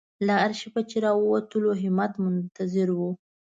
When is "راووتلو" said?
1.05-1.69